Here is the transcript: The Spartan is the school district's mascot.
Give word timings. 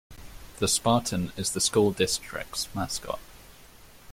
The 0.57 0.67
Spartan 0.67 1.31
is 1.37 1.51
the 1.51 1.61
school 1.61 1.91
district's 1.91 2.67
mascot. 2.73 3.19